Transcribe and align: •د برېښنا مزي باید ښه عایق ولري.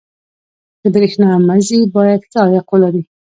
•د 0.81 0.83
برېښنا 0.95 1.29
مزي 1.47 1.79
باید 1.95 2.21
ښه 2.29 2.37
عایق 2.43 2.65
ولري. 2.71 3.01